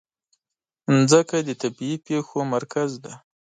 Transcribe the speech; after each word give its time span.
مځکه 0.93 1.37
د 1.47 1.49
طبیعي 1.61 1.97
پېښو 2.07 2.39
مرکز 2.53 2.91
ده. 3.03 3.13